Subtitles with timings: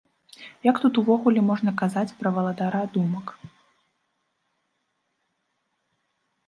[0.67, 3.35] Як тут увогуле можна казаць пра валадара думак?